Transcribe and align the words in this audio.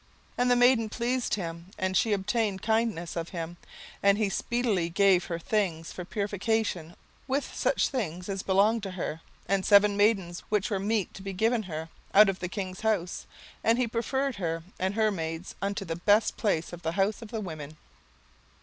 17:002:009 0.01 0.09
And 0.39 0.51
the 0.51 0.55
maiden 0.55 0.89
pleased 0.89 1.33
him, 1.35 1.65
and 1.77 1.95
she 1.95 2.11
obtained 2.11 2.63
kindness 2.63 3.15
of 3.15 3.29
him; 3.29 3.57
and 4.01 4.17
he 4.17 4.29
speedily 4.29 4.89
gave 4.89 5.25
her 5.25 5.35
her 5.35 5.39
things 5.39 5.91
for 5.91 6.03
purification, 6.05 6.95
with 7.27 7.53
such 7.55 7.87
things 7.89 8.27
as 8.27 8.41
belonged 8.41 8.81
to 8.81 8.89
her, 8.93 9.21
and 9.47 9.63
seven 9.63 9.95
maidens, 9.95 10.39
which 10.49 10.71
were 10.71 10.79
meet 10.79 11.13
to 11.13 11.21
be 11.21 11.33
given 11.33 11.61
her, 11.61 11.89
out 12.15 12.29
of 12.29 12.39
the 12.39 12.49
king's 12.49 12.81
house: 12.81 13.27
and 13.63 13.77
he 13.77 13.87
preferred 13.87 14.37
her 14.37 14.63
and 14.79 14.95
her 14.95 15.11
maids 15.11 15.53
unto 15.61 15.85
the 15.85 15.97
best 15.97 16.35
place 16.35 16.73
of 16.73 16.81
the 16.81 16.93
house 16.93 17.21
of 17.21 17.27
the 17.29 17.39
women. 17.39 17.77